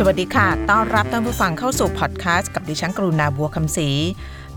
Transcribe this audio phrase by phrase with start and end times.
[0.00, 3.88] สวัสดีค่ะ ต้อนรับท่านผู้ฟังเข้าสู่พอดแคสต์กับดิฉันกรุณาบัวคำศรี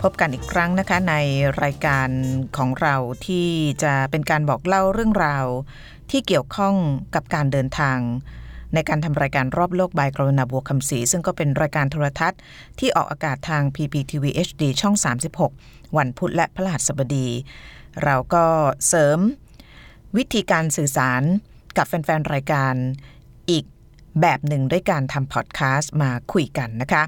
[0.01, 1.15] พบกันอีกครั้งนะคะใน
[1.63, 2.09] รายการ
[2.57, 2.95] ของเรา
[3.27, 3.47] ที่
[3.83, 5.45] จะเป็นการบอกเล่าเรื่องราว
[6.11, 6.75] ที่เกี่ยวข้อง
[7.15, 7.99] กับการเดินทาง
[8.73, 12.39] ในการทำรายการรอบโลกบายกรุณาบัวคำศรี ซึ่งก็เป็นรายการโทรทัศน์
[12.79, 14.95] ที่ออกอากาศทาง PPTV HD ช่อง
[15.45, 17.27] 36 วันพุธและพฤหัสบดี
[18.03, 18.45] เราก็
[18.87, 19.17] เสริม
[20.17, 21.21] วิธีการสื่อสาร
[21.77, 22.73] กับแฟนๆรายการ
[23.51, 23.65] อีก
[24.21, 27.03] แบบหนึ่งด้วยการทำพอดแคสต์มาคุยกันนะคะ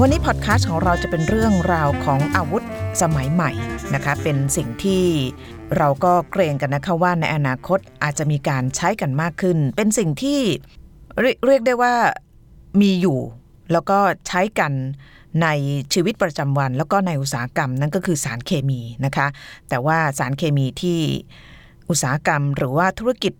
[0.00, 2.64] วันนี้พอดแคสต์ของเราจะเป็นเรื่องราวของอาวุธ
[3.02, 3.50] สมัยใหม่
[3.94, 5.04] นะคะ เป็นสิ่งที่
[5.76, 10.40] เราก็เกรงกันนะคะว่าในอนาคตอาจจะมีการใช้กันมากขึ้น เป็นสิ่งที่
[11.20, 11.94] เรียเรียกได้ว่า
[12.80, 13.18] มีอยู่
[13.72, 14.72] แล้วก็ใช้กัน
[15.42, 15.48] ใน
[15.94, 19.26] ชีวิตประจำวัน แล้วก็ในอุตสาหกรรมนั่นก็คือสารเคมีนะคะ
[19.68, 20.98] แต่ว่าสารเคมีที่
[21.90, 23.32] อุตสาหกรรมหรือว่าธุรกิจ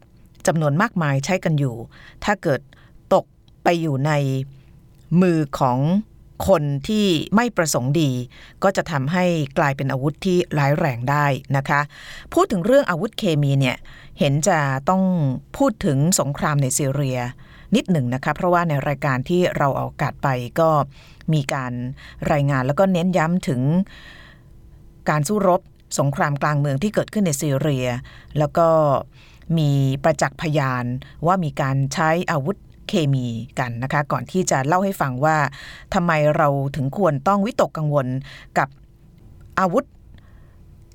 [0.46, 1.76] จำนวนมากมายใช้กันอยู่
[2.24, 2.60] ถ้าเกิด
[3.14, 3.24] ตก
[3.64, 4.12] ไปอยู่ใน
[5.22, 5.78] มือของ
[6.48, 8.10] คนที่ไม่ประสงค์ดี
[8.62, 9.24] ก็จะทำให้
[9.58, 11.80] กลายเป็นอาวุธที่ร้ายแรงได้นะคะ
[12.34, 13.76] พูดถึงเรื่องอาวุธเคมีเนี่ย
[14.18, 15.02] เห็นจะต้อง
[15.56, 17.18] พูดถึงสงครามในซีเรีย
[17.76, 20.28] นิดหนึ่งนะคะ เพราะว่าในรายการที่เราเอาอากาศไป
[20.60, 20.70] ก็
[21.32, 21.72] มีการ
[22.32, 23.60] รายงานแล้วก็เน้นย้ำถึง
[25.10, 25.60] การสู้รบ
[25.98, 27.86] สงครามกลางเมืองที่เกิดขึ้นในซีเรีย
[28.38, 28.68] แล้วก็
[29.58, 29.70] มี
[30.04, 30.84] ประจักษ์พยาน
[31.26, 32.56] ว่ามีการใช้อาวุธ
[32.88, 33.26] เคมี
[33.58, 35.36] กันนะคะก่อนที่จะเล่าให้ฟังว่า
[35.94, 38.06] ทำไมเราถึงควรต้องวิตกกังวล
[38.58, 38.68] กับ
[39.60, 39.84] อาวุธ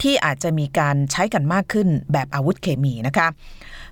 [0.01, 3.27] ที่อาจจะมีการใช้กันมากขึ้นแบบอาวุธเคมีนะคะ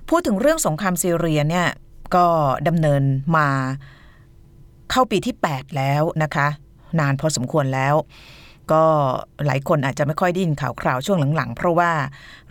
[0.08, 1.68] พูดถึงเรื่องสงครามซีเรียเนี่ย
[2.14, 2.26] ก็
[2.68, 3.02] ดำเนิน
[3.36, 3.48] มา
[4.90, 6.48] เข้าปีที่ 8 แล้วนะคะ
[7.00, 7.94] นานพอสมควรแล้ว
[8.72, 8.84] ก็
[9.46, 11.92] หลายคนอาจจะไม่ค่อยได้ยินข่าวคราวช่วงหลังๆ เพราะว่า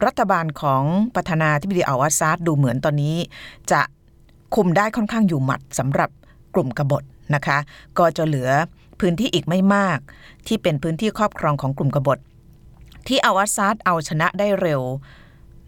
[0.05, 0.83] รัฐบาลของ
[1.15, 3.15] ประธานาธิบดีอัลอาซาดดูเหมือนตอนนี้
[3.71, 3.81] จะ
[4.55, 6.09] คุมได้ค่อนข้างอยู่หมัดสำหรับ
[6.55, 7.03] กลุ่มกบฏ
[7.35, 7.57] นะคะ
[7.99, 8.49] ก็จะเหลือ
[8.99, 9.99] พื้นที่อีกไม่มาก
[10.47, 12.19] ที่เป็นพื้นที่ครอบครองของกลุ่มกบฏ
[13.07, 14.81] ที่อัลอาซาดเอาชนะได้เร็ว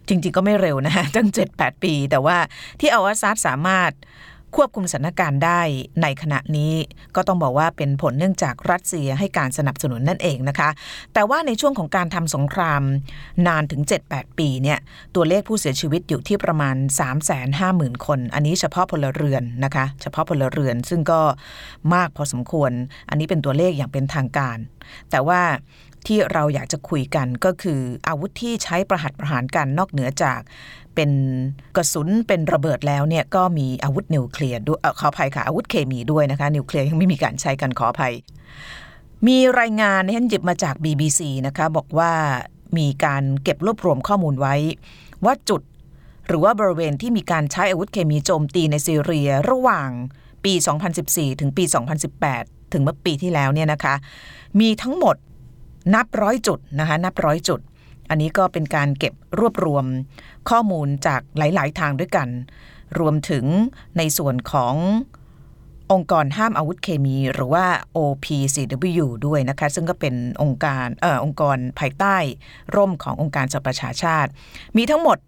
[0.08, 2.36] จริง ๆ ก็ไม่เร็วนะฮะตั้ง 7-8 ปี แต่ว่า
[2.80, 3.90] ที่อัลอาซาดสามารถ
[4.56, 5.60] ควบคุมสถานการณ์ได้
[6.02, 6.72] ในขณะนี้
[7.16, 10.70] ก็ต้องบอกว่าเป็นผลเนื่องจากรัสเซียให้การสนับสนุนนั่นเองนะคะ
[11.14, 12.82] แต่ว่าในช่วงของการทำสงคราม
[13.46, 14.78] นานถึง 7-8 ปีเนี่ย
[15.14, 16.76] ตัวเลขผู้เสียชีวิตอยู่ที่ประมาณ
[17.40, 21.20] 350,000 คน อันนี้เฉพาะพลเรือนนะคะ เฉพาะพลเรือนซึ่งก็
[21.94, 22.70] มากพอสมควร
[23.08, 24.58] อันนี้เป็นตัวเลขอย่างเป็นทางการ
[25.10, 25.40] แต่ว่า
[26.08, 30.40] ที่เราอยากจะคุยกันก็คืออาวุธที่ใช้ประหัตประหารกันนอกเหนือจาก
[30.94, 31.10] เป็น
[31.76, 38.14] กระสุนเป็นระเบิดแล้วเนี่ยก็มีอาวุธนิวเคลียร์ด้วยขออภัยค่ะอาวุธเคมีด้วยนะคะนิวเคลียร์ยังไม่มีการใช้กันขออภัย
[39.26, 42.12] มีรายงานที่ฉันหยิบมาจาก BBC นะคะบอกว่า
[42.78, 44.54] มีการเก็บรวบรวมข้อมูลไว้
[45.24, 45.62] ว่าจุด
[46.26, 49.90] หรือว่าบริเวณที่มีการใช้อาวุธเคมีโจมตีในซีเรียระหว่าง
[50.44, 50.52] ปี
[50.96, 51.64] 2014 ถึงปี
[52.18, 53.94] 2018 ถึงเมื่อปีที่แล้วเนี่ยนะคะ
[54.60, 55.16] มีทั้งหมด
[55.94, 57.60] นับร้อยจุดนะคะนับร้อยจุด
[58.12, 59.84] อันนี้ก็เป็นการเก็บรวบรวม
[60.50, 62.28] ข้อมูลจากหลาย ๆ ทางด้วยกัน
[62.98, 63.44] รวมถึง
[63.98, 64.74] ในส่วนของ
[65.92, 72.16] องค์กรห้ามอาวุธเคมีหรือว่า OPCW ด้วยนะคะ ซึ่งก็เป็นองค์การเอ่อองค์กรภายใต้
[72.76, 74.30] ร่มขององค์การสหประชาชาติ
[74.76, 75.18] มีทั้งหมด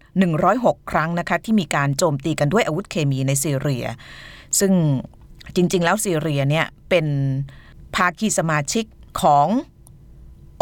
[0.41, 3.85] 106 ครั้งนะคะที่มีการโจมตีกันด้วยอาวุธเคมีในซีเรีย
[4.59, 4.71] ซึ่ง
[5.55, 7.05] จริง ๆ แล้วซีเรียเนี่ยเป็น
[7.95, 8.85] ภาคีสมาชิก
[9.21, 9.47] ของ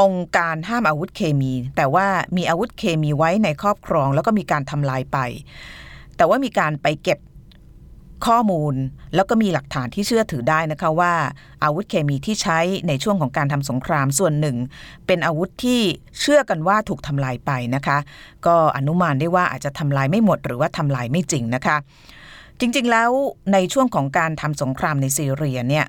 [0.01, 5.17] องค์การห้ามอาวุธเคมี แต่ว่ามีอาวุธเคมีไว้ในครอบครอง แล้วก็มีการทำลายไป
[6.17, 7.19] แต่ว่ามีการไปเก็บ
[8.25, 8.75] ข้อมูล
[9.15, 11.13] แล้วก็มีหลักฐานที่เชื่อถือได้นะคะว่า
[11.63, 14.57] อาวุธเคมีที่ใช้ในช่วงของการทำสงครามส่วนหนึ่ง
[15.07, 15.81] เป็นอาวุธที่
[16.19, 17.97] เชื่อกันว่าถูกทำลายไปนะคะ
[18.45, 21.77] ก็อนุมานได้ว่าอาจจะทำลายไม่หมด หรือว่าทำลายไม่จริงนะคะ
[22.59, 23.11] จริงๆแล้ว
[23.53, 25.85] ในช่วงของการทำสงครามในซีเรียเนี่ย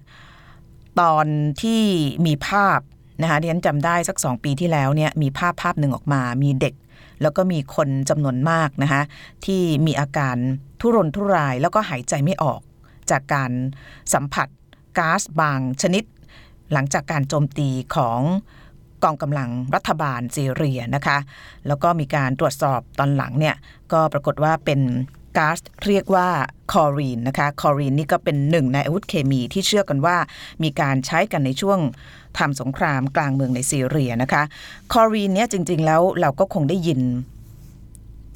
[1.00, 1.26] ตอน
[1.62, 1.82] ที่
[2.26, 2.80] มีภาพ
[3.22, 6.74] นะคะดิฉันจำได้สักสองปีที่แล้วเนี่ยมีภาพภาพหนึ่งออกมา มีเด็ก
[7.22, 9.02] แล้วก็มีคนจำนวนมากนะคะ
[9.44, 10.36] ที่มีอาการ
[10.80, 12.60] ทุรนทุราย แล้วก็หายใจไม่ออก
[13.10, 13.50] จากการ
[14.14, 14.48] สัมผัส
[14.98, 16.04] ก๊าซบางชนิด
[16.72, 18.20] หลังจากการโจมตีของ
[19.04, 21.18] กองกำลังรัฐบาลซีเรียนะคะ
[21.66, 23.56] แล้วก็มีการตรวจสอบตอนหลังเนี่ย
[23.92, 24.80] ก็ปรากฏว่าเป็น
[25.36, 26.28] ก๊าซเรียกว่า
[26.72, 30.16] คลอรีนนะคะคลอรีนนี่ก็เป็นหนึ่งในอาวุธเคมีที่เชื่อกันว่า
[30.62, 31.78] มีการใช้กันในช่วง
[32.38, 34.42] ทำสงครามกลางเมืองในซีเรียนะคะ
[34.92, 37.00] คลอรีนเนี่ยจริง ๆ แล้วเราก็คงได้ยิน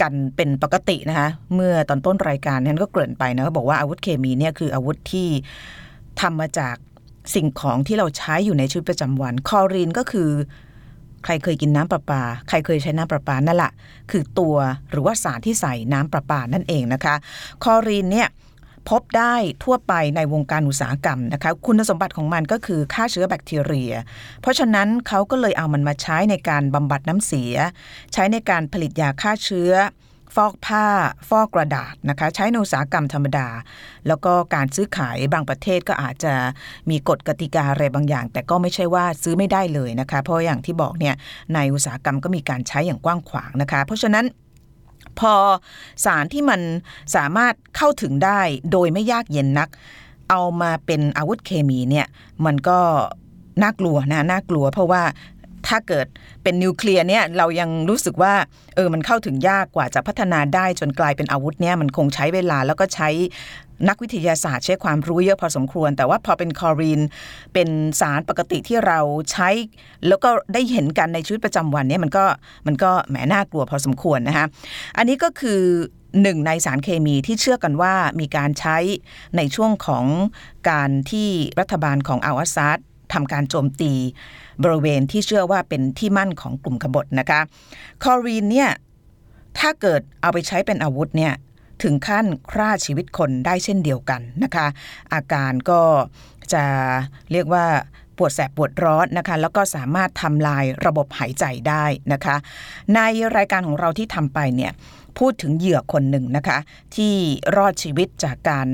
[0.01, 5.29] กันเป็นปกตินะคะเมื่อตอนต้นรายการนั้นก็เกริ่นไปนะก็บอกว่าอาวุธเคมีเนี่ยคืออาวุธที่
[6.21, 6.77] ทำมาจาก
[7.35, 10.31] สิ่งของที่เราใช้อยู่ในชีวิตประจำวัน คอรีนก็คือ
[11.25, 13.73] ใครเคยกินน้ำประปา ใครเคยใช้น้ำประปานั่นแหละ
[14.11, 14.57] คือตัว
[14.91, 17.15] หรือว่าสารที่ใส่น้ำประปานั่นเองนะคะ
[17.65, 18.29] คอรีนเนี่ย
[18.89, 19.35] พบได้
[19.65, 23.93] ทั่วไปในวงการอุตสาหกรรมนะคะ คุณสมบัติของมันก็คือฆ่าเชื้อแบคทีเรีย
[24.41, 27.55] เพราะฉะนั้นเขาก็เลยเอามันมาใช้ในการบำบัดน้ำเสีย
[28.13, 29.73] ใช้ในการผลิตยาฆ่าเชื้อ
[30.37, 30.85] ฟอกผ้า
[31.29, 33.49] ฟอกกระดาษนะคะใช้ในอุตสาหกรรมธรรมดา
[34.07, 36.35] แล้วก็การซื้อขายบางประเทศก็อาจจะ
[36.91, 41.15] มีกฎกติกาอะไรบางอย่าง แต่ก็ไม่ใช่ว่าซื้อไม่ได้เลยนะคะ เพราะอย่างที่บอกเนี่ย
[41.55, 44.25] ในอุตสาหกรรมก็มีการใช้อย่างกว้างขวางนะคะ เพราะฉะนั้น
[45.21, 45.35] พอ
[46.05, 46.61] สารที่มัน
[47.17, 48.41] สามารถเข้าถึงได้
[48.73, 49.69] โดยไม่ยากเย็นนัก
[50.31, 52.07] เอามาเป็นอาวุธเคมีเนี่ย
[52.45, 52.79] มันก็
[53.63, 55.03] น่ากลัวนะน่ากลัวเพราะว่า
[55.67, 56.07] ถ้าเกิด
[56.43, 58.35] เป็นนิวเคลียร์เนี่ยเรายังรู้สึกว่า
[58.75, 63.09] เออมันเข้าถึงยากกว่าจะพัฒนาได้จนกลายเป็นอาวุธเนี่ยมันคงใช้เวลาแล้วก็ใช้
[63.89, 67.01] นักวิทยาศาสตร์ใช้ความรู้เยอะพอสมควร แต่ว่าพอเป็นคอรีน
[67.55, 67.69] เป็น
[68.01, 69.01] สารปกติที่เรา
[69.33, 69.49] ใช้
[70.09, 72.25] แล้วก็ได้เห็นกันในชีวิตประจำวันเนี่ยมันก็
[72.67, 74.47] มันก็แหมน่ากลัวพอสมควรนะคะ
[74.97, 75.61] อันนี้ก็คือ
[76.23, 78.77] หนึ่งในสารเคมีที่เชื่อกันว่ามีการใช้
[79.37, 80.05] ในช่วงของ
[80.71, 81.29] การที่
[81.61, 82.79] รัฐบาลของอัลอาซาด
[83.13, 83.93] ทำการโจมตี
[84.63, 87.41] บริเวณที่เชื่อว่าเป็นที่มั่นของกลุ่มกบฏนะคะ
[88.03, 88.71] คอรีนเนี่ย
[89.59, 91.35] ถ้าเกิดเอาไปใช้เป็นอาวุธเนี่ย
[91.83, 94.67] ถึงขั้นฆ่าชีวิตคนได้เช่นเดียวกันนะคะ
[95.13, 95.81] อาการก็
[96.53, 96.65] จะ
[97.33, 97.67] เรียกว่า
[98.17, 102.37] ปวดแสบปวดร้อนนะคะ แล้วก็สามารถทำลายระบบหายใจได้นะคะ
[102.95, 103.01] ใน
[103.37, 104.73] รายการของเราที่ทำไปเนี่ย
[105.19, 106.59] พูดถึงเหยื่อคนหนึ่งนะคะ
[106.97, 107.15] ที่
[107.57, 108.69] รอดชีวิตจากการ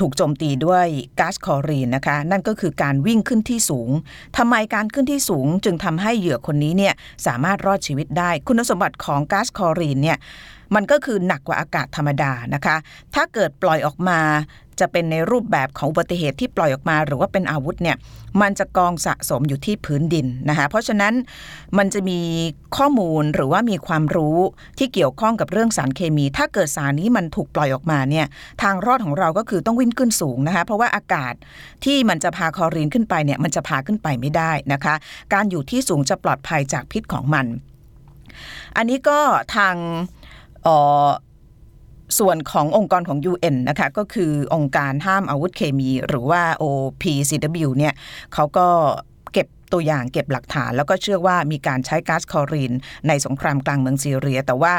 [0.00, 0.86] ถูกโจมตีด้วย
[1.20, 3.90] ก๊าซคอรีนนะคะ นั่นก็คือการวิ่งขึ้นที่สูง
[4.36, 6.94] ทำไมการขึ้นที่สูงจึงทำให้เหยื่อคนนี้เนี่ย
[7.26, 10.18] สามารถรอดชีวิตได้ คุณสมบัติของก๊าซคอรีนเนี่ย
[10.74, 12.76] มันก็คือหนักกว่าอากาศธรรมดานะคะ
[13.14, 14.20] ถ้าเกิดปล่อยออกมา
[14.80, 17.96] จะเป็นในรูปแบบของอุบัติเหตุที่ปล่อยออกมา หรือว่าเป็นอาวุธเนี่ย
[18.40, 21.14] มันจะกองสะสมอยู่ที่พื้นดินนะคะเพราะฉะนั้น
[21.78, 22.20] มันจะมี
[22.76, 24.38] ข้อมูลหรือว่ามีความรู้
[24.78, 28.26] ที่เกี่ยวข้องกับเรื่องสารเคมี ถ้าเกิดสารนี้มันถูกปล่อยออกมาเนี่ย
[28.62, 31.34] ทางรอดของเราก็คือต้องวิ่งขึ้นสูงนะคะเพราะว่าอากาศ
[31.84, 34.94] ที่มันจะพาคอรีนขึ้นไปเนี่ยมันจะพาขึ้นไปไม่ได้นะคะ
[35.32, 37.46] การอยู่ที่สูงจะปลอดภัยจากพิษของมัน
[38.76, 39.18] อันนี้ก็
[39.56, 39.76] ทาง
[42.18, 47.94] ส่วนขององค์กรของ UN นะคะก็คือองค์การห้ามอาวุธเคมี หรือว่า OPCW เนี่ย
[48.34, 48.68] เขาก็
[49.32, 52.72] เก็บตัวอย่างเก็บหลักฐาน แล้วก็เชื่อว่ามีการใช้ก๊าซคอรีน
[53.08, 54.74] ในสงครามกลางเมืองซีเรีย แต่ว่า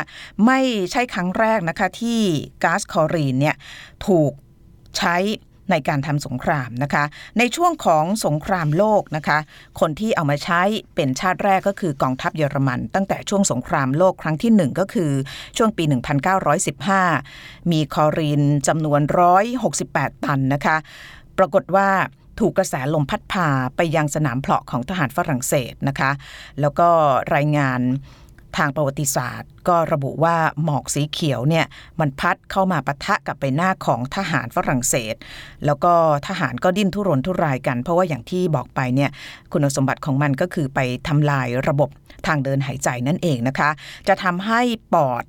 [0.46, 0.60] ไม่
[0.92, 2.22] ใช่ครั้งแรกนะคะที่
[2.64, 3.56] ก๊าซคอรีนเนี่ย
[4.08, 4.32] ถูก
[4.98, 5.16] ใช้
[5.72, 7.04] ในการทำสงครามนะคะ
[7.38, 9.38] ในช่วงของสงครามโลกนะคะ
[9.80, 10.62] คนที่เอามาใช้
[10.96, 15.12] เป็นชาติแรกก็คือกองทัพเยอรมัน ตั้งแต่ช่วงสงครามโลกครั้งที่ 1 ก็คือ
[15.58, 15.84] ช่วงปี
[16.98, 19.02] 1915 มีคอรีนจำนวน
[19.64, 20.78] 168 ตันนะคะ
[21.38, 21.90] ปรากฏว่า
[22.40, 26.12] ถูกกระแสลมพัดพาไปยังสนามเพลาะของทหารฝรั่งเศสนะคะ
[26.62, 26.88] แล้วก็
[27.36, 27.80] รายงาน
[28.58, 31.66] ทางประวัติศาสตร์ ก็ระบุว่าหมอกสีเขียวเนี่ย
[32.00, 35.16] มันพัดเข้ามาปะทะกับใบหน้าของทหารฝรั่งเศส
[35.66, 35.94] แล้วก็
[36.28, 39.10] ทหารก็ดิ้นทุรนทุรายกัน เพราะว่าอย่างที่บอกไปเนี่ย
[39.52, 41.90] คุณสมบัติของมันก็คือไปทำลายระบบ
[42.28, 43.70] ทางเดินหายใจนั่นเองนะคะ
[44.08, 44.62] จะทำให้
[44.94, 45.24] ปอด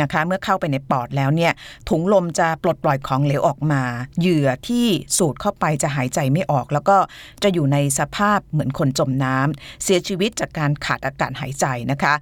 [0.00, 1.52] นะคะ เมื่อเข้าไปในปอดแล้วเนี่ย
[1.88, 3.82] ถุงลมจะปลดปล่อยของเหลวออกมา
[4.20, 4.86] เหยื่อที่
[5.18, 6.96] สูดเข้าไปจะหายใจไม่ออก แล้วก็
[7.42, 12.14] จะอยู่ในสภาพเหมือนคนจมน้ำเสียชีวิตจากการขาดอากาศหายใจนะคะ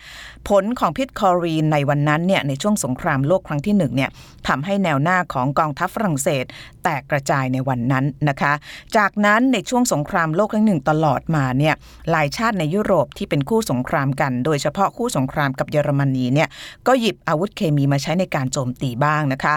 [0.49, 4.11] ผลของพิษคอรีนในวันนั้นเนี่ยในช่วงสงครามโลกครั้งที่หนึ่งเนี่ย
[4.49, 6.45] ทำให้แนวหน้าของกองทัพฝรั่งเศส
[6.85, 8.53] แตกกระจายในวันนั้นนะคะ
[8.97, 11.75] จากนั้นในช่วงสงครามโลกครั้งหนึ่งตลอดมาเนี่ย
[12.11, 16.49] หลายชาติในยุโรปที่เป็นคู่สงครามกัน โดยเฉพาะคู่สงครามกับเยอรมนีเนี่ย
[16.87, 19.55] ก็หยิบอาวุธเคคมีมาใช้ในการโจมตีบ้างนะคะ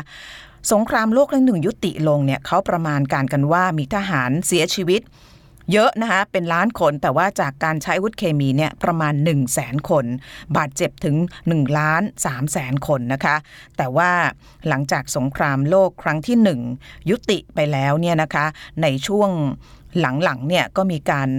[0.72, 5.02] สงครามโลกครั้งหนึ่งยุติลงเนี่ยเขาประมาณการกันว่ามีทหารเสียชีวิต
[5.72, 10.06] เยอะนะคะเป็นล้านคนแต่ว่าจากการใช้อาวุธเคมีเนี่ยประมาณ 1 0 0 0 0แสนคน
[10.58, 11.16] บาดเจ็บถึง
[11.48, 13.36] 1ล้าน3แสนคนนะคะ
[13.78, 14.12] แต่ว่า
[14.68, 16.38] หลังจากสงครามโลกครั้งที่
[16.74, 18.46] 1 ยุติไปแล้วเนี่ยนะคะ
[18.82, 19.30] ในช่วง
[20.00, 21.30] หลังๆเนี่ยก็มีการ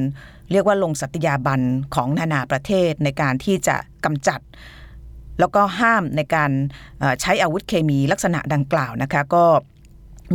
[0.50, 1.60] เรียกว่าลงสัตยาบัน
[1.94, 4.40] ของนานาประเทศในการที่จะกำจัด
[5.38, 6.50] แล้วก็ห้ามในการ
[7.20, 9.44] ใช้อาวุธเคมีลักษณะดังกล่าวนะคะก็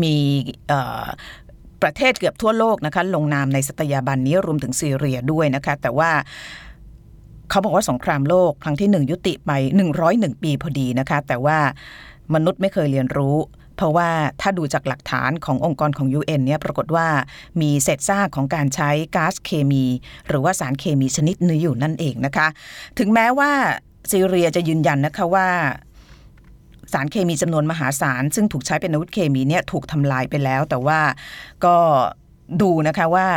[0.03, 0.15] มี
[1.81, 6.12] ประเทศเกือบทั่วโลกนะคะลงนามในสัตยาบันนี้รวมถึงซีเรียด้วยนะคะแต่ว่า
[7.50, 9.51] เขาบอกว่าสงครามโลกครั้งที่หนึ่งยุติไป
[9.98, 11.58] 101 ปีพอดีนะคะแต่ว่า
[12.34, 13.38] มนุษย์ไม่เคยเรียนรู้
[13.75, 14.10] เพราะว่า
[14.41, 17.08] ถ้าดูจากหลักฐานขององค์กรของ UN เนี่ยปรากฏว่า
[17.62, 19.86] มีเศษซากของการใช้ก๊าซเคมี
[20.27, 22.48] หรือว่าสารเคมีชนิดนี้อยู่นั่นเองนะคะ
[23.00, 23.51] ถึงแม้ว่า
[24.11, 25.47] ซีเรียจะยืนยันนะคะว่า
[26.93, 30.99] สารเคมีจำนวนมหาศาล ซึ่งถูกใช้เป็นอาวุธเคมีเนี่ยถูกทำลายไปแล้ว แต่ว่า
[31.65, 31.77] ก็
[32.61, 33.27] ดูนะคะว่า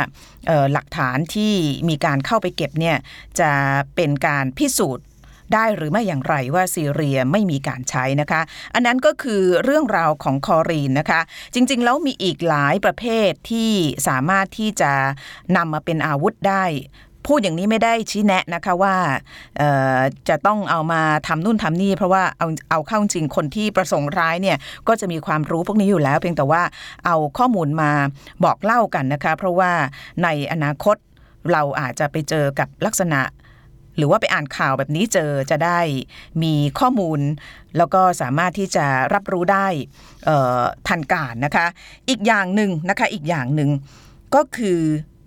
[0.73, 1.53] หลักฐานที่
[1.89, 2.97] มีการเข้าไปเก็บเนี่ย
[3.39, 3.51] จะ
[3.95, 5.05] เป็นการพิสูจน์
[5.53, 8.41] ได้หรือไม่อย่างไรว่าซีเรียไม่มีการใช้นะคะ
[8.73, 11.21] อันนั้นก็คือเรื่องราวของคอรีนนะคะ
[11.53, 13.71] จริง ๆ แล้วมีอีกหลายประเภทที่
[14.07, 14.91] สามารถที่จะ
[15.55, 16.63] นำมาเป็นอาวุธได้
[17.27, 18.95] พูดอย่างนี้ไม่ได้ชี้แนะนะคะว่า
[20.29, 26.61] จะต้องเอามาทำนู่นทำนี่ เพราะว่าเอาเอาเข้าจริงคนที่ประสงค์ร้ายเนี่ยก็จะมีความรู้พวกนี้อยู่แล้ว เพียงแต่ว่า
[27.05, 27.91] เอาข้อมูลมา
[28.43, 29.71] บอกเล่ากันนะคะ เพราะว่า
[30.23, 30.95] ในอนาคต
[31.51, 33.21] เราอาจจะไปเจอกับลักษณะ
[33.97, 35.79] หรือว่าไปอ่านข่าวแบบนี้เจอจะได้
[36.43, 37.19] มีข้อมูล
[37.77, 39.67] แล้วก็สามารถที่จะรับรู้ได้
[40.87, 41.65] ทันการนะคะ
[42.09, 43.69] อีกอย่างหนึ่งนะคะอีกอย่างหนึ่ง
[44.35, 44.81] ก็คือ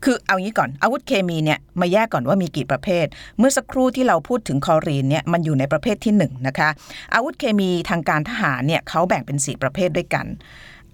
[0.04, 3.06] คือเอางี้ก่อนอาวุธเคมีเนี่ยมาแยกก่อนว่ามีกี่ประเภท
[3.38, 6.68] เมื่อสักครู่ที่เราพูดถึงคอรีนเนี่ยมันอยู่ในประเภทที่1นนะคะ
[7.14, 10.26] อาวุธเคมีทางการทหารเนี่ยเขาแบ่งเป็น 4 ประเภทด้วยกัน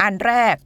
[0.02, 0.56] อันแรก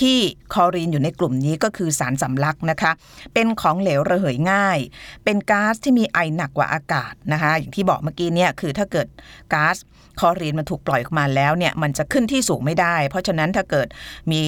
[0.00, 0.18] ที่
[0.54, 2.92] คอรีนอยู่ในกลุ่มนี้ก็คือสารสำลักนะคะ
[3.34, 4.78] เป็นของเหลวระเหยง่าย
[5.24, 9.06] เป็นก๊าซที่มีไอหนักกว่าอากาศนะคะ อย่างที่บอกเมื่อกี้เนี่ยคือถ้าเกิด
[9.54, 9.76] ก๊าซ
[10.20, 13.88] คอรีนมันถูกปล่อยออกมาแล้วเนี่ยมันจะขึ้นที่สูงไม่ได้ เพราะฉะนั้นถ้าเกิด
[14.32, 14.44] มี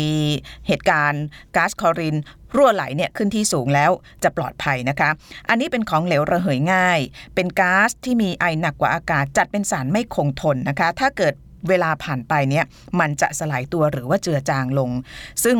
[0.67, 1.25] เหตุการณ์
[1.57, 2.17] ก๊าซคอรีน
[2.57, 3.91] รั่วไหลเนี่ยขึ้นที่สูงแล้ว
[4.23, 5.11] จะปลอดภัยนะคะ
[5.49, 7.01] อันนี้เป็นของเหลวระเหยง่าย
[7.35, 11.35] เป็นก๊าซที่มีไอหนักกว่าอากาศ จัดเป็นสารไม่คงทนนะคะ ถ้าเกิด
[11.69, 12.65] เวลาผ่านไปเนี่ย
[13.01, 14.91] มันจะสลายตัวหรือว่าเจือจางลง
[15.45, 15.59] ซึ่ง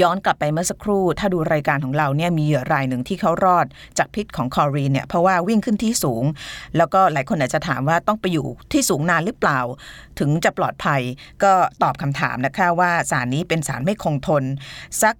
[0.00, 3.66] ย้อนกลับไปเมื่อสักครู่ ถ้าดูรายการของเราเนี่ยมีเหยื่อรายหนึ่งที่เขารอด
[3.98, 6.24] จากพิษของคอรีนเนี่ยเพราะว่าวิ่งขึ้นที่สูง
[6.76, 9.60] แล้วก็หลายคนอาจจะถามว่าต้องไปอยู่ที่สูงนานหรือเปล่า
[10.18, 11.00] ถึงจะปลอดภัย
[11.42, 14.44] ก็ตอบคำถามนะคะว่าสารนี้เป็นสารไม่คงทน
[15.02, 15.14] สัก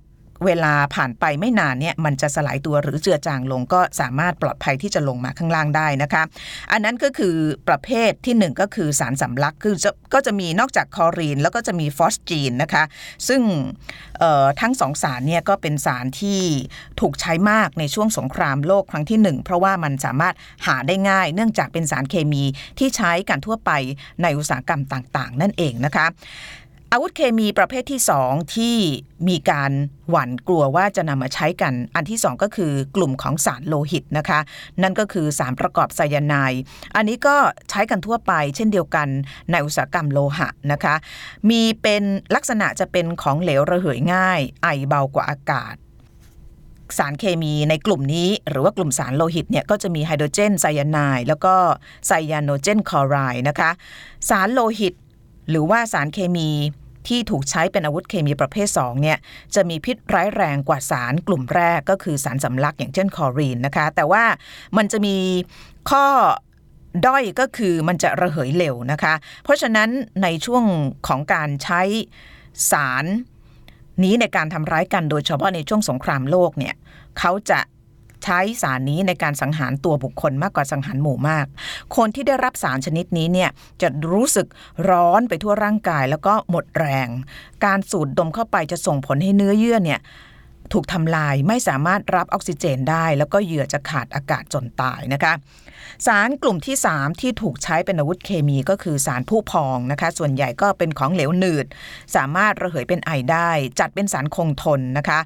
[0.46, 6.22] เวลาผ่านไปไม่นานเนี่ยมันจะสลายตัวหรือเจือจางลงก็สามารถปลอดภัยที่จะลงมาข้างล่างได้นะคะ
[6.72, 7.34] อันนั้นก็คือ
[7.68, 9.74] ประเภทที่ 1 ก็คือสารสำลักคือ
[10.14, 12.84] ก็จะมีนอกจากคอรีน แล้วก็จะมีฟอสจีนนะคะ
[13.28, 13.42] ซึ่ง
[14.60, 16.40] ทั้งสองสารเนี่ยก็เป็นสารที่
[17.00, 20.34] ถูกใช้มากในช่วงสงครามโลกครั้งที่ 1 เพราะว่ามันสามารถ
[20.66, 22.42] หาได้ง่าย เนื่องจากเป็นสารเคมี
[22.78, 23.70] ที่ใช้กันทั่วไป
[24.22, 26.06] ในอุตสาหกรรมต่าง ๆ นั่นเองนะคะ
[26.96, 28.76] อาวุธเคมีประเภทที่ 2 ที่
[29.28, 29.72] มีการ
[30.10, 34.40] หวั่นกลัวว่าจะนำมาใช้กัน อันที่ 2 ก็คือกลุ่มของสารโลหิตนะคะ
[34.82, 36.62] นั่นก็คือสารประกอบไซยาไนด์
[36.96, 37.36] อันนี้ก็
[37.70, 39.08] ใช้กันทั่วไป เช่นเดียวกัน
[39.50, 40.94] ในอุตสาหกรรมโลหะนะคะ
[41.50, 42.02] มีเป็น
[42.34, 45.74] ลักษณะจะเป็นของเหลวระเหยง่าย ไอเบากว่าอากาศ
[46.98, 51.54] สารเคมีในกลุ่มนี้หรือว่ากลุ่มสารโลหิตเนี่ยก็จะมีไฮโดรเจนไซยาไนด์แล้วก็
[52.06, 53.70] ไซยาโนเจนคลอไรด์นะคะ
[54.28, 54.94] สารโลหิต
[55.50, 56.50] หรือว่าสารเคมี
[57.08, 59.18] ที่ถูกใช้เป็นอาวุธเคมีประเภท2เนี่ย
[59.54, 64.24] จะมีพิษร้ายแรงกว่าสารกลุ่มแรกก็คือสารสำลักอย่างเช่นคลอรีนนะคะ แต่ว่า
[64.76, 65.16] มันจะมี
[65.90, 66.06] ข้อ
[67.06, 69.88] ด้อยก็คือมันจะระเหยเร็วนะคะ เพราะฉะนั้น
[70.22, 70.64] ในช่วง
[71.08, 71.82] ของการใช้
[72.70, 73.04] สาร
[74.04, 76.74] นี้ในการทำร้ายกันโดยเฉพาะในช่วงสงครามโลกเนี่ย
[77.18, 77.60] เขาจะ
[78.24, 81.46] ใช้สารนี้ในการสังหารตัวบุคคลมากกว่าสังหารหมู่มาก
[81.96, 83.50] คนที่ได้รับสารชนิดนี้เนี่ย
[83.82, 84.46] จะรู้สึก
[84.90, 87.08] ร้อนไปทั่วร่างกายแล้วก็หมดแรง
[87.64, 90.00] การสูดดมเข้าไปจะส่งผลให้เนื้อเยื่อเนี่ย
[90.72, 95.32] ถูกทำลายไม่สามารถรับออกซิเจนได้ แล้วก็เหยื่อจะขาดอากาศจนตายนะคะ
[96.06, 101.66] สารกลุ่มที่ 3 ที่ถูกใช้เป็นอาวุธเคมีก็คือสารผุพองนะคะ ส่วนใหญ่ก็เป็นของเหลวหนืด
[102.16, 105.20] สามารถระเหยเป็นไอได้ จัดเป็นสารคงทนนะคะ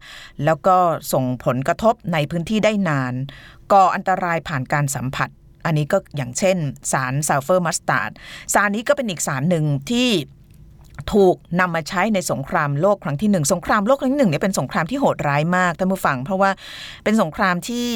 [0.44, 0.76] แล้วก็
[1.12, 3.14] ส่งผลกระทบในพื้นที่ได้นาน
[3.72, 5.28] ก่ออันตรายผ่านการสัมผัส
[5.66, 6.56] อันนี้ก็อย่างเช่น
[6.92, 8.10] สารซัลเฟอร์มัสตาร์ด
[8.54, 10.08] สารนี้ก็เป็นอีกสารหนึ่งที่
[11.12, 16.50] ถูกนำมาใช้ในสงครามโลกครั้งที่หนึ่งสงครามโลกครั้งที่หนึ่งเนี่ยเป็นสงครามที่โหดร้ายมากท่านผู้ฟัง เพราะว่า
[17.04, 17.88] เป็นสงครามที่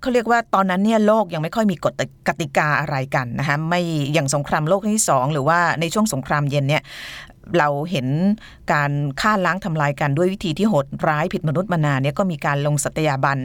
[0.00, 1.94] เขาเรียกว่าตอนนั้นเนี่ยโลกยังไม่ค่อยมีกฎ
[2.28, 3.80] กติกาอะไรกันนะคะไม่
[4.12, 6.82] อย่างสงครามโลกครั้งที่สองหรือว่าในช่วงสงครามเย็นเนี่ย
[7.58, 8.06] เราเห็น
[8.72, 13.38] การฆ่าล้างทำลายกันด้วยวิธีที่โหดร้ายผิดมนุษย์มานานเนี่ยก็มีการลงสัตยาบัน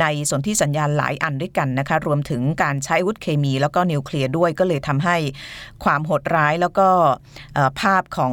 [0.00, 5.16] ในสนธิสัญญาณหลายอันด้วยกันนะคะ รวมถึงการใช้อาวุธเคมีแล้วก็นิวเคลียร์ด้วยก็เลยทำให้
[5.84, 6.88] ความโหดร้ายแล้วก็
[7.80, 8.32] ภาพของ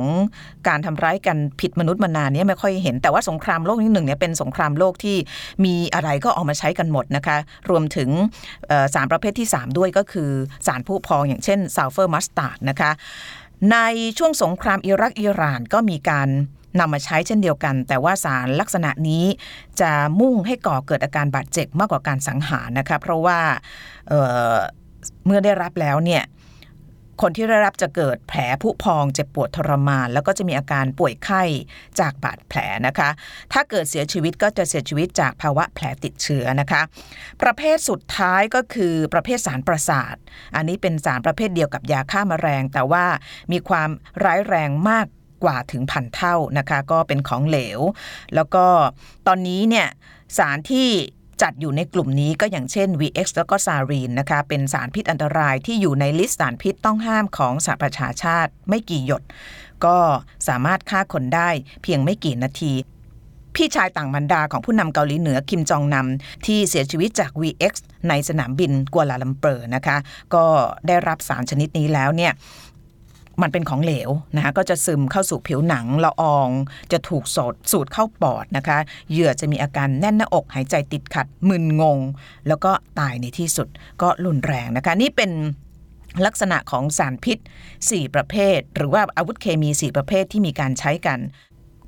[0.68, 5.18] การทำร้ายกันผิดมนุษย์มานานเนี่ยไม่ค่อยเห็นแต่ว่าสงครามโลกที่หนึ่งเนี่ยเป็นสงครามโลกที่
[5.66, 7.38] มีอะไรก็ออกมาใช้กันหมดนะคะ
[7.70, 8.10] รวมถึง
[8.94, 10.30] สารประเภทที่ 3 ด้วยก็คือ
[10.68, 12.92] สารผุพองอย่างเช่น sulfur mustard นะคะ
[13.72, 13.78] ใน
[14.18, 16.30] ช่วงสงครามอิรักอิหร่านก็มีการ
[16.80, 19.26] นำมาใช้เช่นเดียวกัน แต่ว่าสารลักษณะนี้
[19.82, 23.40] จะมุ่งให้ก่อเกิดอาการบาดเจ็บมากกว่าการสังหารนะคะเพราะว่า
[24.08, 26.24] เเมื่อได้รับแล้วเนี่ย
[27.22, 31.44] คนที่ได้รับจะเกิดแผลผุพองเจ็บปวดทรมาน แล้วก็จะมีอาการป่วยไข้
[32.00, 33.10] จากบาดแผลนะคะ
[33.54, 36.82] ถ้าเกิดเสียชีวิตก็จะเสียชีวิตจากภาวะแผลติดเชื้อนะคะ
[37.42, 40.16] ประเภทสุดท้ายก็คือประเภทสารประสาท
[40.56, 43.06] อันนี้เป็นสารประเภทเดียวกับยาฆ่ามาแมลง แต่ว่า
[43.52, 43.90] มีความ
[44.24, 45.08] ร้ายแรงมาก
[45.44, 47.80] กว่าถึงพันเท่านะคะ ก็เป็นของเหลว
[48.36, 48.66] แล้วก็
[49.28, 49.88] ตอนนี้เนี่ย
[50.38, 50.90] สารที่
[51.42, 59.24] จัดอยู่ในกลุ่มนี้ก็อย่างเช่น VX แล้วก็ซารีนนะคะ เป็นสารพิษอันตรายที่อยู่ใน list สารพิษต้องห้ามของสหประชาชาติไม่กี่หยด
[59.86, 59.98] ก็
[60.48, 61.50] สามารถฆ่าคนได้
[61.84, 62.74] เพียงไม่กี่นาที
[63.56, 67.74] พี่ชายต่างมารดาของผู้นำเกาหลีเหนือคิมจองนัมที่เสียชีวิตจาก VX
[68.10, 69.98] ในสนามบินกัวลาลัมเปอร์นะคะ
[70.34, 70.46] ก็
[70.88, 72.32] ได้รับสารชนิดนี้แล้วเนี่ย
[73.42, 76.50] มันเป็นของเหลวนะคะก็จะซึมเข้าสู่ผิวหนังละออง
[76.92, 78.78] จะถูกสดสูดเข้าปอดนะคะ
[79.12, 82.00] เหยื่อจะมีอาการแน่นหน้าอกหายใจติดขัดมึนงง
[82.48, 83.68] แล้วก็ตายในที่สุด
[84.02, 85.32] ก็รุนแรงนะคะ นี่เป็น
[86.26, 87.38] ลักษณะของสารพิษ
[87.82, 91.20] 4 ประเภท หรือว่าอาวุธเคมี 4 ประเภทที่มีการใช้กัน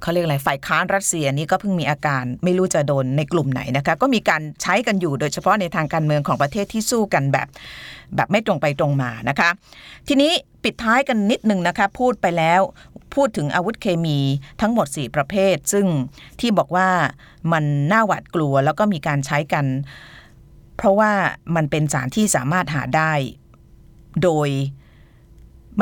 [0.02, 7.48] เขาเรียกอะไรฝ่ายค้านรัสเซียนี่ก็เพิ่งมีอาการไม่รู้จะโดนในกลุ่มไหนนะคะ ก็มีการใช้กันอยู่โดยเฉพาะในทางการเมืองของประเทศที่สู้กันแบบ
[8.16, 9.50] แบบไม่ตรงไปตรงมานะคะ
[10.08, 10.32] ทีนี้
[10.64, 12.62] ปิดท้ายกันนิดนึงนะคะพูดไปแล้ว
[13.16, 14.20] พูดถึงอาวุธเคมี
[14.62, 15.86] ทั้งหมด 4 ประเภท ซึ่ง
[16.40, 16.90] ที่บอกว่า
[17.52, 19.66] มันน่าหวาดกลัวแล้วก็มีการใช้กัน
[20.78, 21.12] เพราะว่า
[21.56, 23.12] มันเป็นสารที่สามารถหาได้
[24.24, 24.50] โดย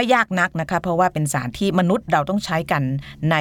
[0.01, 2.83] ไม่ยากนักนะคะ เพราะว่าเป็นสารที่มนุษย์เราต้องใช้กัน
[3.31, 3.35] ใน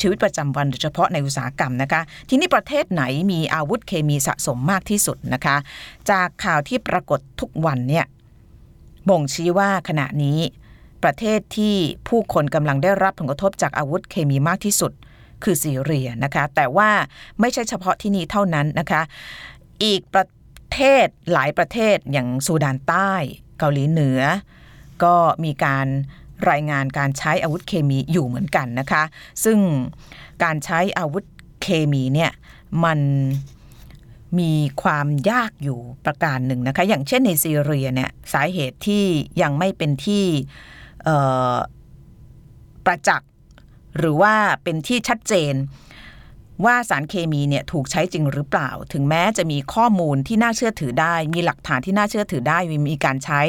[0.00, 3.02] ชีวิตประจำวันโดยเฉพาะในอุตสาหกรรมนะคะ ทีนี้ประเทศไหน
[3.32, 5.56] มีอาวุธเคมีสะสมมากที่สุดนะคะ
[6.10, 8.04] จากข่าวที่ปรากฏทุกวันเนี่ย
[9.08, 10.38] บ่งชี้ว่าขณะนี้
[11.04, 11.76] ประเทศที่
[12.08, 14.92] ผู้คนกำลังได้รับผลกระทบจากอาวุธเคมีมากที่สุด
[15.44, 16.90] คือซีเรียนะคะ แต่ว่า
[17.40, 19.02] ไม่ใช่เฉพาะที่นี่เท่านั้นนะคะ
[19.84, 20.26] อีกประ
[20.74, 23.12] เทศหลายประเทศอย่างซูดานใต้
[23.58, 24.20] เกาหลีเหนือ
[25.04, 25.86] ก็มีการ
[26.50, 29.02] รายงานการใช้อาวุธเคมีอยู่เหมือนกันนะคะ
[29.44, 29.58] ซึ่ง
[30.42, 31.24] การใช้อาวุธ
[31.62, 32.32] เคมีเนี่ย
[32.84, 33.00] มัน
[34.38, 39.04] มีความยากอยู่ประการหนึ่งนะคะ อย่างเช่นในซีเรียเนี่ยสาเหตุที่
[39.42, 40.24] ยังไม่เป็นที่
[42.84, 43.30] ประจักษ์
[43.98, 45.54] หรือว่าเป็นที่ชัดเจน
[46.64, 52.58] ว่าสารเคมีเนี่ยถูกใช้จริงหรือเปล่า ถึงแม้จะมีข้อมูลที่น่าเชื่อถือได้ มีหลักฐานที่น่าเชื่อถือได้
[52.90, 53.40] มีการใช้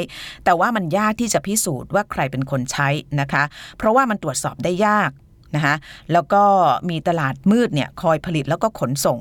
[0.44, 2.88] แต่ว่ามันยากที่จะพิสูจน์ว่าใครเป็นคนใช้
[3.20, 3.42] นะคะ
[3.78, 5.10] เพราะว่ามันตรวจสอบได้ยาก
[5.54, 5.74] นะคะ
[6.12, 6.42] แล้วก็
[6.90, 9.20] มีตลาดมืดเนี่ยคอยผลิตแล้วก็ขนส่ง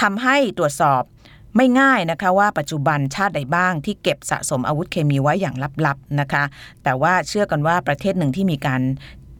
[0.00, 1.02] ทำให้ตรวจสอบ
[1.56, 6.44] ไม่ง่ายนะคะว่าปัจจุบันชาติใดบ้างที่เก็บสะสมอาวุธเคมีไว้อย่างลับๆนะคะ
[6.84, 8.82] แต่ว่าเชื่อกันว่าประเทศหนึ่งที่มีการ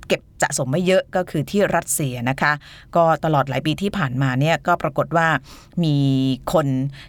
[0.08, 2.52] เก็บสะสมไม่เยอะก็คือที่รัสเซียนะคะ
[2.96, 5.28] ก็ตลอดหลายปีที่ผ่านมาเนี่ยก็ปรากฏว่า
[5.84, 5.96] มี
[6.52, 6.66] คน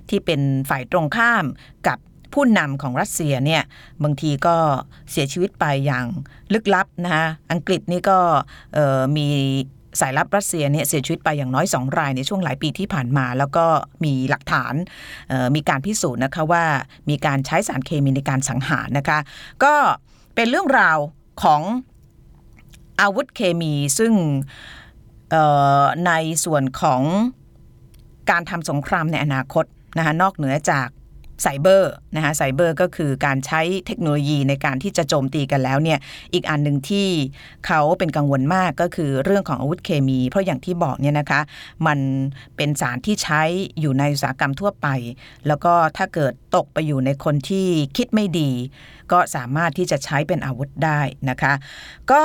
[0.10, 1.46] ที่เป็นฝ่ายตรงข้าม
[1.88, 1.98] กับ
[2.34, 3.64] ผู้นำของรัสเซียเนี่ย
[4.04, 4.56] บางทีก็
[5.12, 6.06] เสียชีวิตไปอย่าง
[6.54, 8.18] ลึกลับนะคะอังกฤษนี่ก็
[9.18, 9.28] มี
[10.02, 13.66] สายลับรัสเซียเนี่ยเสียชีวิตไปอย่างน้อย 2 รายในช่วงหลายปีที่ผ่านมา แล้วก็
[14.04, 14.74] มีหลักฐาน
[15.56, 16.64] มีการพิสูจน์นะคะว่า
[17.10, 19.20] มีการใช้สารเคมีในการสังหารนะคะ
[19.64, 19.74] ก็
[20.36, 20.98] เป็นเรื่องราว
[21.44, 21.62] ของ
[23.02, 24.14] อาวุธเคมีซึ่ง
[26.08, 26.12] ใน
[26.46, 27.02] ส่วนของ
[28.30, 29.66] การทำสงครามในอนาคต
[29.98, 30.88] นะคะนอกเหนือจาก
[31.44, 36.00] ไซเบอร์นะคะไซเบอร์ก็คือการใช้เทคโนโลยีในการที่จะโจมตีกันแล้วเนี่ย
[36.34, 37.08] อีกอันหนึ่งที่
[37.68, 41.42] เขาเป็นกังวลมากก็คือเรื่องของอาวุธเคมี เพราะอย่างที่บอกเนี่ยนะคะ
[41.88, 42.00] มัน
[42.56, 43.42] เป็นสารที่ใช้
[43.80, 44.88] อยู่ในอุตสาหกรรมทั่วไป
[45.48, 48.52] แล้วก็ถ้าเกิดตกไปอยู่ในคนที่คิดไม่ดี
[49.12, 51.54] ก็สามารถที่จะใช้เป็นอาวุธได้นะคะ
[52.12, 52.24] ก็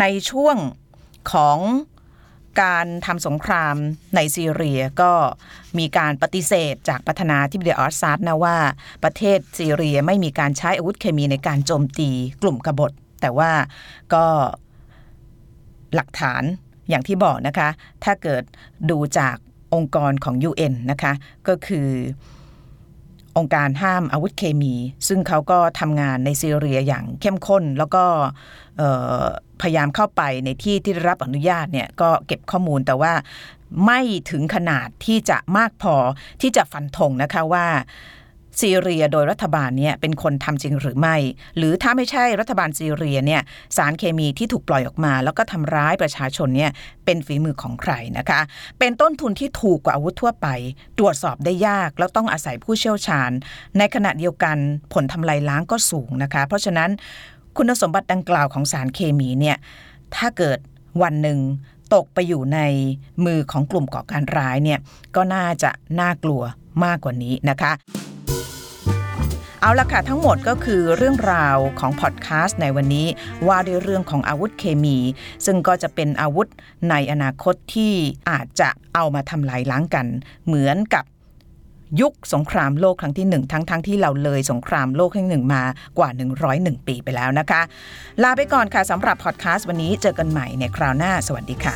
[0.00, 0.56] ในช่วง
[1.32, 1.58] ของ
[2.62, 3.74] การทำสงคราม
[4.16, 5.12] ในซีเรียก็
[5.78, 8.56] มีการปฏิเสธจากประธานาธิบดีออสซาดนะว่า
[9.04, 12.10] ประเทศซีเรียไม่มีการใช้อาวุธเคมีในการโจมตี
[12.42, 13.50] กลุ่มกบฏ แต่ว่า
[14.14, 14.24] ก็
[15.94, 16.42] หลักฐาน
[16.88, 17.68] อย่างที่บอกนะคะ
[18.04, 18.42] ถ้าเกิด
[18.90, 19.36] ดูจาก
[19.74, 21.12] องค์กรของ UN นะคะ
[21.48, 21.88] ก็คือ
[23.38, 24.74] องค์การห้ามอาวุธเคมี
[25.08, 28.04] ซึ่งเขาก็ทำงานในซีเรียอย่างเข้มข้น แล้วก็
[29.62, 33.12] พยายามเข้าไปในที่ที่ได้รับอนุญาตเนี่ยก็เก็บข้อมูลแต่ว่า
[33.84, 35.94] ไม่ถึงขนาดที่จะมากพอ
[36.40, 37.66] ที่จะฟันธงนะคะว่า
[38.60, 41.16] ซีเรียโดยรัฐบาลเนี่ยเป็นคนทำจริงหรือไม่
[41.56, 43.42] หรือถ้าไม่ใช่รัฐบาลซีเรียเนี่ย
[43.76, 46.70] สารเคมีที่ถูกปล่อยออกมา แล้วก็ทำร้ายประชาชนเนี่ย
[47.04, 48.40] เป็นฝีมือของใครนะคะ
[48.78, 50.48] เป็นต้นทุนที่ถูกกว่าอาวุธทั่วไป
[50.98, 53.30] ตรวจสอบได้ยากแล้วต้องอาศัยผู้เชี่ยวชาญ
[53.78, 54.56] ในขณะเดียวกัน
[54.92, 56.90] ผลทำลายล้างก็สูงนะคะ เพราะฉะนั้น
[57.56, 59.56] คุณสมบัติดังกล่าวของสารเคมีเนี่ย
[60.16, 60.58] ถ้าเกิด
[61.02, 61.38] วันหนึ่ง
[61.94, 62.60] ตกไปอยู่ใน
[63.24, 64.78] มือของกลุ่มก่อการร้ายเนี่ย
[65.16, 66.42] ก็น่าจะน่ากลัว
[66.84, 67.72] มากกว่านี้นะคะ
[69.60, 73.06] เอาละค่ะทั้งหมดก็คือเรื่องราวของพอดแคสต์ในวันนี้
[73.48, 74.98] ว่าด้วยเรื่องของอาวุธเคมี
[75.46, 76.46] ซึ่งก็จะเป็นอาวุธ
[76.90, 77.92] ในอนาคตที่
[78.30, 80.06] อาจจะเอามาทำลายล้างกัน
[80.46, 81.04] เหมือนกับ
[82.00, 85.62] ยุคสงครามโลกครั้งที่หนึ่งทั้งๆทที่เราเลยสงครามโลกครั้งหนึ่งมา
[85.98, 86.08] กว่า
[86.48, 87.62] 101 ปีไปแล้วนะคะ
[88.22, 91.74] ลาไปก่อนค่ะสำหรับพอดแคสต์วันนี้เจอกันใหม่ในคราวหน้า สวัสดีค่ะ